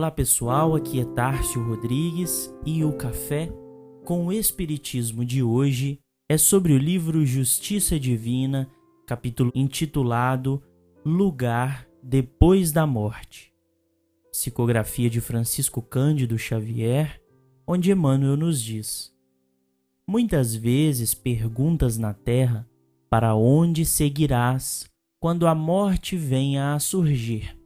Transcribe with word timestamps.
Olá 0.00 0.10
pessoal, 0.10 0.74
aqui 0.74 0.98
é 0.98 1.04
Tárcio 1.04 1.62
Rodrigues 1.62 2.50
e 2.64 2.82
o 2.82 2.90
café 2.90 3.52
com 4.02 4.28
o 4.28 4.32
Espiritismo 4.32 5.26
de 5.26 5.42
hoje 5.42 6.00
é 6.26 6.38
sobre 6.38 6.72
o 6.72 6.78
livro 6.78 7.26
Justiça 7.26 8.00
Divina, 8.00 8.66
capítulo 9.06 9.52
intitulado 9.54 10.62
Lugar 11.04 11.86
depois 12.02 12.72
da 12.72 12.86
morte. 12.86 13.52
Psicografia 14.32 15.10
de 15.10 15.20
Francisco 15.20 15.82
Cândido 15.82 16.38
Xavier, 16.38 17.20
onde 17.66 17.92
Emmanuel 17.92 18.38
nos 18.38 18.62
diz: 18.62 19.12
Muitas 20.08 20.54
vezes 20.54 21.12
perguntas 21.12 21.98
na 21.98 22.14
terra 22.14 22.66
para 23.10 23.34
onde 23.34 23.84
seguirás 23.84 24.88
quando 25.20 25.46
a 25.46 25.54
morte 25.54 26.16
venha 26.16 26.72
a 26.72 26.78
surgir 26.78 27.59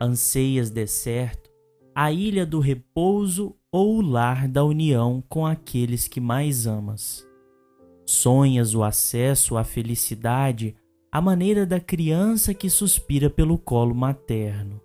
anseias 0.00 0.70
decerto, 0.70 1.50
a 1.94 2.10
ilha 2.10 2.46
do 2.46 2.60
repouso 2.60 3.54
ou 3.70 3.98
o 3.98 4.00
lar 4.00 4.48
da 4.48 4.64
união 4.64 5.22
com 5.28 5.44
aqueles 5.44 6.08
que 6.08 6.20
mais 6.20 6.66
amas. 6.66 7.26
Sonhas 8.06 8.74
o 8.74 8.82
acesso 8.82 9.56
à 9.56 9.64
felicidade 9.64 10.74
à 11.12 11.20
maneira 11.20 11.66
da 11.66 11.78
criança 11.78 12.54
que 12.54 12.70
suspira 12.70 13.28
pelo 13.28 13.58
colo 13.58 13.94
materno. 13.94 14.80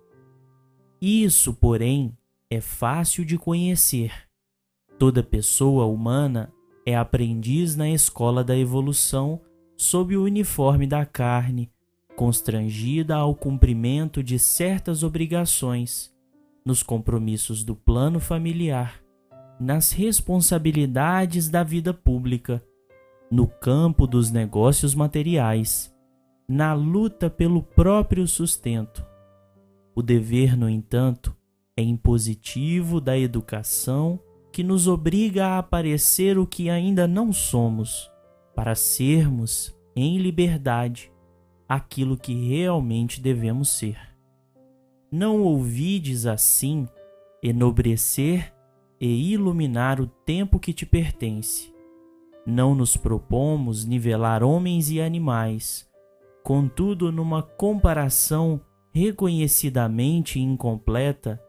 Isso, 1.00 1.54
porém, 1.54 2.16
é 2.50 2.60
fácil 2.60 3.24
de 3.24 3.38
conhecer. 3.38 4.12
Toda 4.98 5.22
pessoa 5.22 5.86
humana 5.86 6.52
é 6.84 6.96
aprendiz 6.96 7.76
na 7.76 7.90
escola 7.90 8.42
da 8.42 8.56
evolução 8.56 9.40
sob 9.76 10.16
o 10.16 10.24
uniforme 10.24 10.86
da 10.86 11.04
carne 11.04 11.70
constrangida 12.16 13.14
ao 13.14 13.34
cumprimento 13.34 14.22
de 14.22 14.38
certas 14.38 15.02
obrigações, 15.02 16.12
nos 16.64 16.82
compromissos 16.82 17.62
do 17.62 17.76
plano 17.76 18.18
familiar, 18.18 19.00
nas 19.60 19.92
responsabilidades 19.92 21.48
da 21.48 21.62
vida 21.62 21.94
pública, 21.94 22.62
no 23.30 23.46
campo 23.46 24.06
dos 24.06 24.30
negócios 24.30 24.94
materiais, 24.94 25.94
na 26.48 26.72
luta 26.72 27.28
pelo 27.28 27.62
próprio 27.62 28.26
sustento. 28.26 29.06
O 29.94 30.02
dever, 30.02 30.56
no 30.56 30.68
entanto, 30.68 31.36
é 31.76 31.82
impositivo 31.82 33.00
da 33.00 33.18
educação 33.18 34.18
que 34.52 34.62
nos 34.62 34.88
obriga 34.88 35.48
a 35.48 35.58
aparecer 35.58 36.38
o 36.38 36.46
que 36.46 36.70
ainda 36.70 37.06
não 37.06 37.32
somos, 37.32 38.10
para 38.54 38.74
sermos, 38.74 39.76
em 39.94 40.18
liberdade, 40.18 41.12
aquilo 41.68 42.16
que 42.16 42.48
realmente 42.48 43.20
devemos 43.20 43.70
ser. 43.70 43.98
Não 45.10 45.42
ouvides 45.42 46.26
assim 46.26 46.88
enobrecer 47.42 48.52
e 49.00 49.32
iluminar 49.32 50.00
o 50.00 50.06
tempo 50.06 50.58
que 50.58 50.72
te 50.72 50.84
pertence. 50.84 51.72
Não 52.46 52.74
nos 52.74 52.96
propomos 52.96 53.84
nivelar 53.84 54.42
homens 54.42 54.90
e 54.90 55.00
animais, 55.00 55.88
contudo, 56.42 57.10
numa 57.10 57.42
comparação 57.42 58.60
reconhecidamente 58.92 60.40
incompleta, 60.40 61.40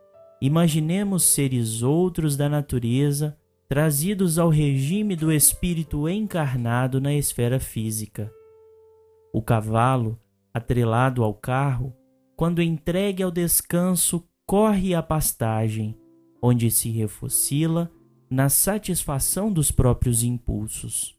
imaginemos 0.41 1.23
seres 1.23 1.81
outros 1.81 2.35
da 2.35 2.49
natureza 2.49 3.37
trazidos 3.69 4.39
ao 4.39 4.49
regime 4.49 5.15
do 5.15 5.31
espírito 5.31 6.07
encarnado 6.07 6.99
na 6.99 7.13
esfera 7.13 7.59
física. 7.59 8.31
O 9.37 9.41
cavalo, 9.43 10.19
atrelado 10.51 11.23
ao 11.23 11.31
carro, 11.31 11.95
quando 12.35 12.59
entregue 12.59 13.21
ao 13.21 13.29
descanso, 13.29 14.27
corre 14.47 14.95
à 14.95 15.03
pastagem, 15.03 15.95
onde 16.41 16.71
se 16.71 16.89
refocila 16.89 17.91
na 18.31 18.49
satisfação 18.49 19.53
dos 19.53 19.69
próprios 19.69 20.23
impulsos. 20.23 21.15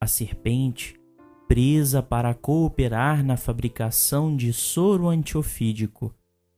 A 0.00 0.06
serpente, 0.06 0.98
presa 1.46 2.02
para 2.02 2.32
cooperar 2.32 3.22
na 3.22 3.36
fabricação 3.36 4.34
de 4.34 4.50
soro 4.50 5.08
antiofídico, 5.08 6.14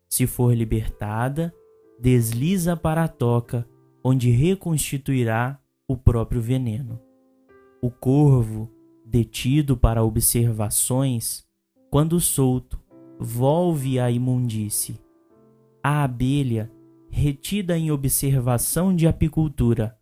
se 0.09 0.29
for 0.29 0.55
libertada, 0.55 1.53
desliza 1.99 2.77
para 2.77 3.03
a 3.03 3.09
toca, 3.09 3.69
onde 4.05 4.31
reconstituirá 4.31 5.61
o 5.89 5.97
próprio 5.97 6.41
veneno. 6.41 7.01
O 7.83 7.91
corvo, 7.91 8.76
detido 9.17 9.79
para 9.79 10.05
observações, 10.05 11.43
quando 11.91 12.21
solto, 12.21 12.79
volve 13.19 13.99
à 13.99 14.11
imundície. 14.11 15.01
A 15.83 16.05
abelha, 16.05 16.71
retida 17.09 17.79
em 17.79 17.91
observação 17.91 18.95
de 18.95 19.07
apicultura, 19.07 19.97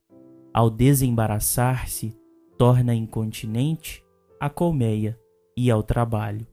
ao 0.53 0.69
desembaraçar-se, 0.69 2.13
torna 2.59 2.93
incontinente 2.93 4.05
a 4.41 4.51
colmeia 4.51 5.17
e 5.57 5.71
ao 5.71 5.85
trabalho. 5.85 6.45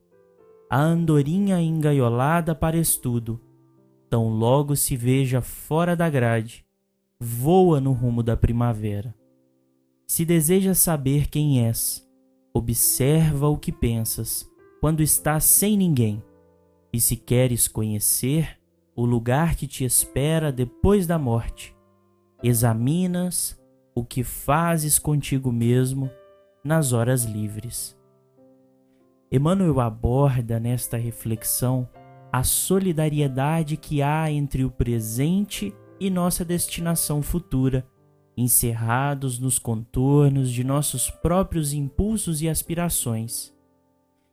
A 0.70 0.80
andorinha 0.80 1.60
engaiolada 1.60 2.54
para 2.54 2.78
estudo, 2.78 3.42
tão 4.08 4.30
logo 4.30 4.76
se 4.76 4.96
veja 4.96 5.42
fora 5.42 5.96
da 5.96 6.08
grade, 6.08 6.64
voa 7.20 7.82
no 7.82 7.92
rumo 7.92 8.22
da 8.22 8.38
primavera. 8.38 9.16
Se 10.08 10.24
deseja 10.24 10.76
saber 10.76 11.28
quem 11.28 11.66
és, 11.66 12.08
Observa 12.54 13.48
o 13.48 13.58
que 13.58 13.72
pensas 13.72 14.50
quando 14.80 15.02
estás 15.02 15.46
sem 15.46 15.78
ninguém. 15.78 16.22
E 16.92 17.00
se 17.00 17.16
queres 17.16 17.68
conhecer 17.68 18.60
o 18.96 19.06
lugar 19.06 19.56
que 19.56 19.66
te 19.66 19.86
espera 19.86 20.52
depois 20.52 21.08
da 21.08 21.18
morte, 21.18 21.74
examinas 22.44 23.58
o 23.96 24.04
que 24.04 24.24
fazes 24.24 25.00
contigo 25.00 25.52
mesmo 25.52 26.10
nas 26.64 26.92
horas 26.92 27.24
livres. 27.24 27.98
Emmanuel 29.32 29.80
aborda 29.80 30.60
nesta 30.60 30.98
reflexão 30.98 31.88
a 32.32 32.44
solidariedade 32.44 33.78
que 33.78 34.02
há 34.02 34.30
entre 34.30 34.66
o 34.66 34.72
presente 34.72 35.74
e 36.00 36.10
nossa 36.10 36.44
destinação 36.44 37.22
futura 37.22 37.86
encerrados 38.36 39.40
nos 39.40 39.60
contornos 39.60 40.52
de 40.52 40.64
nossos 40.64 41.10
próprios 41.10 41.74
impulsos 41.74 42.42
e 42.42 42.50
aspirações. 42.50 43.54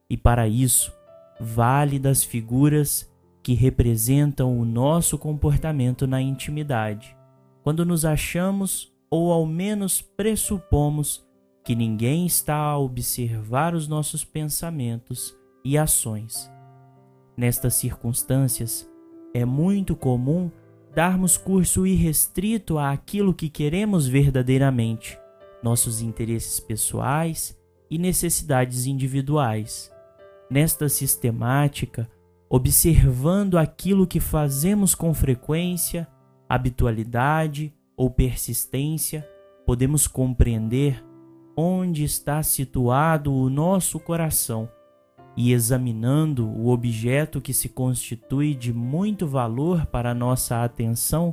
E 0.09 0.17
para 0.17 0.49
isso, 0.49 0.93
vale 1.41 1.99
das 1.99 2.23
figuras 2.23 3.11
que 3.43 3.55
representam 3.55 4.59
o 4.59 4.65
nosso 4.65 5.19
comportamento 5.19 6.07
na 6.07 6.21
intimidade, 6.21 7.17
quando 7.63 7.85
nos 7.85 8.05
achamos 8.05 8.93
ou 9.11 9.33
ao 9.33 9.47
menos 9.47 10.01
pressupomos 10.01 11.27
que 11.65 11.75
ninguém 11.75 12.27
está 12.27 12.57
a 12.57 12.79
observar 12.79 13.75
os 13.75 13.89
nossos 13.89 14.25
pensamentos 14.25 15.37
e 15.65 15.77
ações. 15.77 16.51
Nestas 17.37 17.75
circunstâncias, 17.75 18.89
é 19.35 19.45
muito 19.45 19.95
comum 19.95 20.51
darmos 20.95 21.37
curso 21.37 21.87
irrestrito 21.87 22.79
àquilo 22.79 23.35
que 23.35 23.49
queremos 23.49 24.07
verdadeiramente, 24.07 25.19
nossos 25.63 26.01
interesses 26.01 26.61
pessoais 26.61 27.59
e 27.91 27.99
necessidades 27.99 28.87
individuais. 28.87 29.93
Nesta 30.51 30.89
sistemática, 30.89 32.09
observando 32.49 33.59
aquilo 33.59 34.07
que 34.07 34.21
fazemos 34.21 34.95
com 34.95 35.13
frequência, 35.13 36.09
habitualidade 36.49 37.73
ou 37.97 38.11
persistência, 38.11 39.29
podemos 39.67 40.07
compreender 40.07 41.05
onde 41.57 42.05
está 42.05 42.43
situado 42.43 43.35
o 43.35 43.51
nosso 43.51 43.99
coração 43.99 44.71
e 45.41 45.53
examinando 45.53 46.49
o 46.49 46.67
objeto 46.67 47.41
que 47.41 47.55
se 47.55 47.69
constitui 47.69 48.57
de 48.57 48.73
muito 48.73 49.25
valor 49.25 49.87
para 49.87 50.13
nossa 50.13 50.65
atenção, 50.65 51.33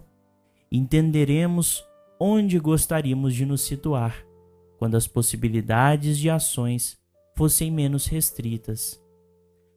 entenderemos 0.72 1.84
onde 2.20 2.60
gostaríamos 2.60 3.34
de 3.34 3.48
nos 3.48 3.62
situar, 3.62 4.24
quando 4.78 4.94
as 4.94 5.08
possibilidades 5.08 6.20
de 6.20 6.30
ações 6.30 7.00
fossem 7.36 7.72
menos 7.72 8.06
restritas. 8.06 9.04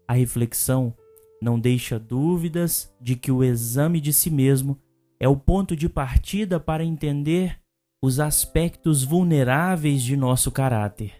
A 0.07 0.13
reflexão 0.13 0.95
não 1.41 1.59
deixa 1.59 1.99
dúvidas 1.99 2.95
de 3.01 3.17
que 3.17 3.33
o 3.33 3.43
exame 3.43 3.99
de 3.99 4.13
si 4.13 4.29
mesmo 4.31 4.79
é 5.19 5.27
o 5.27 5.39
ponto 5.39 5.75
de 5.75 5.89
partida 5.89 6.61
para 6.61 6.85
entender 6.85 7.59
os 8.03 8.21
aspectos 8.21 9.03
vulneráveis 9.03 10.03
de 10.03 10.19
nosso 10.19 10.51
caráter, 10.51 11.15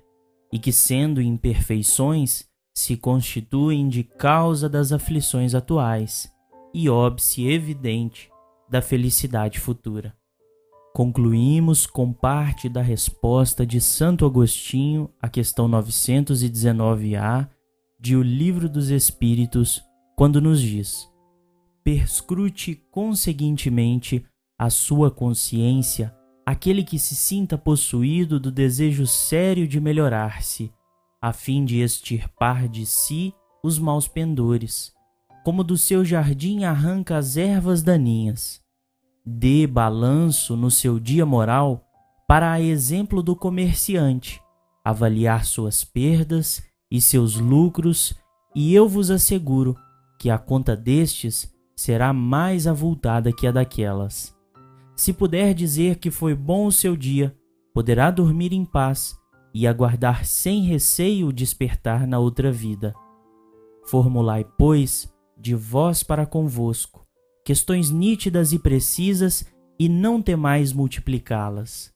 e 0.53 0.59
que, 0.59 0.73
sendo 0.73 1.23
imperfeições, 1.23 2.48
se 2.79 2.97
constituem 2.97 3.89
de 3.89 4.05
causa 4.05 4.69
das 4.69 4.93
aflições 4.93 5.53
atuais 5.53 6.33
e 6.73 6.89
óbice 6.89 7.45
evidente 7.45 8.31
da 8.71 8.81
felicidade 8.81 9.59
futura. 9.59 10.15
Concluímos 10.95 11.89
com 11.89 12.13
parte 12.13 12.69
da 12.69 12.81
resposta 12.81 13.67
de 13.67 13.81
Santo 13.81 14.25
Agostinho 14.25 15.11
à 15.21 15.29
questão 15.29 15.69
919a 15.69 17.49
de 17.99 18.15
O 18.15 18.23
Livro 18.23 18.69
dos 18.69 18.91
Espíritos, 18.91 19.83
quando 20.17 20.41
nos 20.41 20.61
diz: 20.61 21.11
perscrute 21.83 22.77
conseguintemente 22.93 24.25
a 24.57 24.71
sua 24.71 25.11
consciência 25.11 26.15
aquele 26.47 26.85
que 26.85 26.99
se 26.99 27.17
sinta 27.17 27.59
possuído 27.59 28.39
do 28.39 28.53
desejo 28.53 29.05
sério 29.05 29.67
de 29.67 29.81
melhorar-se, 29.81 30.73
a 31.21 31.33
fim 31.33 31.65
de 31.65 31.81
extirpar 31.81 32.69
de 32.69 32.87
si 32.87 33.35
os 33.63 33.79
maus 33.79 34.07
pendores, 34.07 34.93
como 35.45 35.65
do 35.65 35.77
seu 35.77 36.05
jardim 36.05 36.65
arranca 36.65 37.17
as 37.17 37.37
ervas 37.37 37.83
daninhas. 37.83 38.61
Dê 39.27 39.67
balanço 39.67 40.57
no 40.57 40.71
seu 40.71 40.99
dia 41.01 41.27
moral 41.27 41.85
para 42.27 42.53
a 42.53 42.61
exemplo 42.61 43.23
do 43.23 43.35
comerciante, 43.35 44.41
avaliar 44.85 45.45
suas 45.45 45.83
perdas 45.83 46.63
e 46.91 47.01
seus 47.01 47.37
lucros, 47.37 48.15
e 48.55 48.75
eu 48.75 48.89
vos 48.89 49.11
asseguro 49.11 49.77
que 50.19 50.31
a 50.31 50.39
conta 50.39 50.77
destes 50.77 51.53
será 51.77 52.13
mais 52.13 52.67
avultada 52.67 53.33
que 53.33 53.47
a 53.47 53.53
daquelas. 53.53 54.35
Se 54.97 55.13
puder 55.13 55.55
dizer 55.55 55.97
que 55.97 56.11
foi 56.11 56.35
bom 56.35 56.67
o 56.67 56.73
seu 56.73 56.97
dia, 56.97 57.37
poderá 57.73 58.11
dormir 58.11 58.53
em 58.53 58.65
paz 58.65 59.17
e 59.59 59.67
aguardar 59.67 60.25
sem 60.25 60.63
receio 60.63 61.27
o 61.27 61.33
despertar 61.33 62.07
na 62.07 62.21
outra 62.21 62.53
vida. 62.53 62.95
Formulai, 63.89 64.47
pois, 64.57 65.13
de 65.37 65.53
vós 65.53 66.05
para 66.05 66.25
convosco, 66.25 67.05
questões 67.45 67.91
nítidas 67.91 68.53
e 68.53 68.59
precisas 68.61 69.45
e 69.77 69.89
não 69.89 70.23
temais 70.23 70.73
multiplicá-las. 70.73 71.93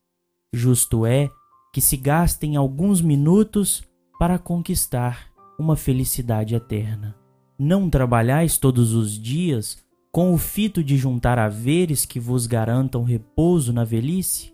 Justo 0.53 1.07
é 1.07 1.31
que 1.73 1.81
se 1.81 1.97
gastem 1.97 2.57
alguns 2.57 3.01
minutos 3.01 3.85
para 4.19 4.41
conquistar 4.41 5.31
uma 5.57 5.77
felicidade 5.77 6.57
eterna. 6.57 7.15
Não 7.57 7.89
trabalhais 7.89 8.59
todos 8.59 8.93
os 8.93 9.17
dias 9.17 9.79
com 10.11 10.35
o 10.35 10.37
fito 10.37 10.83
de 10.83 10.97
juntar 10.97 11.39
haveres 11.39 12.05
que 12.05 12.19
vos 12.19 12.49
garantam 12.49 13.05
repouso 13.05 13.73
na 13.73 13.85
velhice? 13.85 14.52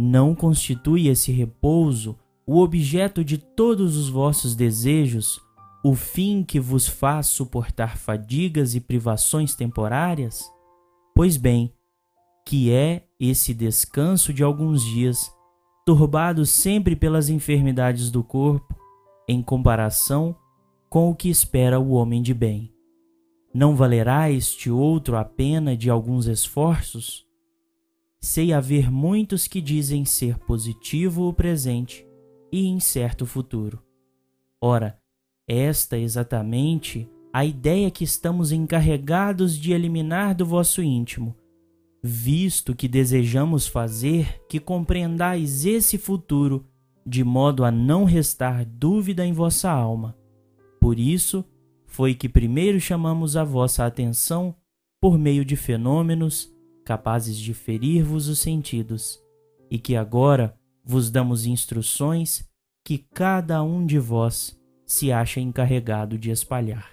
Não 0.00 0.32
constitui 0.32 1.08
esse 1.08 1.32
repouso 1.32 2.16
o 2.46 2.60
objeto 2.60 3.24
de 3.24 3.36
todos 3.36 3.96
os 3.96 4.08
vossos 4.08 4.54
desejos, 4.54 5.40
o 5.82 5.92
fim 5.92 6.44
que 6.44 6.60
vos 6.60 6.86
faz 6.86 7.26
suportar 7.26 7.98
fadigas 7.98 8.76
e 8.76 8.80
privações 8.80 9.56
temporárias? 9.56 10.48
Pois 11.16 11.36
bem, 11.36 11.74
que 12.46 12.70
é 12.70 13.08
esse 13.18 13.52
descanso 13.52 14.32
de 14.32 14.44
alguns 14.44 14.84
dias, 14.84 15.34
turbado 15.84 16.46
sempre 16.46 16.94
pelas 16.94 17.28
enfermidades 17.28 18.08
do 18.08 18.22
corpo, 18.22 18.78
em 19.28 19.42
comparação 19.42 20.36
com 20.88 21.10
o 21.10 21.14
que 21.14 21.28
espera 21.28 21.80
o 21.80 21.90
homem 21.90 22.22
de 22.22 22.32
bem. 22.32 22.72
Não 23.52 23.74
valerá 23.74 24.30
este 24.30 24.70
outro 24.70 25.16
a 25.16 25.24
pena 25.24 25.76
de 25.76 25.90
alguns 25.90 26.26
esforços? 26.26 27.27
Sei 28.20 28.52
haver 28.52 28.90
muitos 28.90 29.46
que 29.46 29.60
dizem 29.60 30.04
ser 30.04 30.38
positivo 30.38 31.28
o 31.28 31.32
presente 31.32 32.06
e 32.50 32.66
incerto 32.66 33.22
o 33.22 33.26
futuro. 33.26 33.80
Ora, 34.60 34.98
esta 35.46 35.96
é 35.96 36.00
exatamente 36.00 37.08
a 37.32 37.44
ideia 37.44 37.90
que 37.90 38.02
estamos 38.02 38.50
encarregados 38.50 39.56
de 39.56 39.72
eliminar 39.72 40.34
do 40.34 40.44
vosso 40.44 40.82
íntimo, 40.82 41.36
visto 42.02 42.74
que 42.74 42.88
desejamos 42.88 43.68
fazer 43.68 44.42
que 44.48 44.58
compreendais 44.58 45.64
esse 45.64 45.96
futuro 45.96 46.66
de 47.06 47.22
modo 47.22 47.64
a 47.64 47.70
não 47.70 48.04
restar 48.04 48.66
dúvida 48.66 49.24
em 49.24 49.32
vossa 49.32 49.70
alma. 49.70 50.16
Por 50.80 50.98
isso, 50.98 51.44
foi 51.86 52.14
que 52.14 52.28
primeiro 52.28 52.80
chamamos 52.80 53.36
a 53.36 53.44
vossa 53.44 53.86
atenção 53.86 54.54
por 55.00 55.16
meio 55.16 55.44
de 55.44 55.54
fenômenos 55.54 56.52
capazes 56.88 57.36
de 57.36 57.52
ferir-vos 57.52 58.28
os 58.28 58.38
sentidos, 58.38 59.22
e 59.70 59.78
que 59.78 59.94
agora 59.94 60.56
vos 60.82 61.10
damos 61.10 61.44
instruções 61.44 62.48
que 62.82 62.96
cada 62.96 63.62
um 63.62 63.84
de 63.84 63.98
vós 63.98 64.58
se 64.86 65.12
acha 65.12 65.38
encarregado 65.38 66.16
de 66.16 66.30
espalhar. 66.30 66.90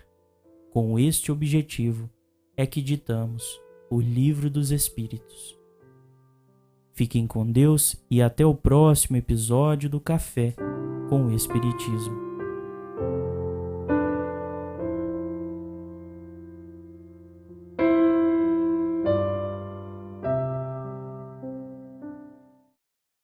Com 0.69 0.99
este 0.99 1.31
objetivo 1.31 2.09
é 2.57 2.65
que 2.65 2.81
ditamos 2.81 3.57
o 3.89 4.01
Livro 4.01 4.49
dos 4.49 4.69
Espíritos. 4.69 5.57
Fiquem 6.91 7.25
com 7.25 7.49
Deus 7.49 7.95
e 8.11 8.21
até 8.21 8.45
o 8.45 8.53
próximo 8.53 9.15
episódio 9.15 9.89
do 9.89 10.01
Café 10.01 10.55
com 11.07 11.27
o 11.27 11.33
Espiritismo. 11.33 12.24